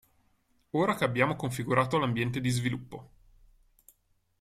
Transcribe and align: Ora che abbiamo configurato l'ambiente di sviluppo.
Ora 0.71 0.95
che 0.95 1.03
abbiamo 1.03 1.35
configurato 1.35 1.99
l'ambiente 1.99 2.41
di 2.41 2.49
sviluppo. 2.49 3.09